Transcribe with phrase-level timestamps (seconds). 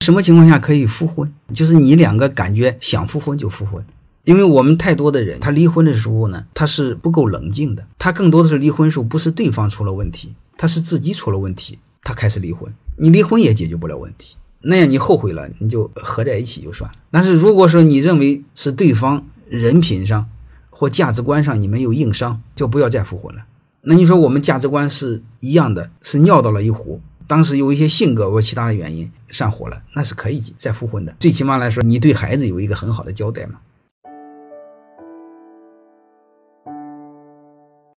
[0.00, 1.30] 什么情况下可以复婚？
[1.52, 3.84] 就是你两个感觉想复婚就复婚。
[4.24, 12.72] 因为我们太多的人，他离婚的时候呢，他是不够冷静的，他更多的是离婚时候不是对方出了问题，他是自己出了问题，他开始离婚。
[12.96, 16.96] 你离婚也解决不了问题，那样你后悔了，你就合在一起就算了。
[17.10, 20.26] 但是如果说你认为是对方人品上
[20.70, 23.44] 或价值观上你没有硬伤，就不要再复婚了。
[23.82, 27.00] 那你说我们价值观是一样的，是尿到了一壶。
[27.30, 31.14] 当时有一些性格或其他的原因上火了，那是可以再复婚的。
[31.20, 33.60] 最起码来说，你对孩子有一个很好的交代嘛。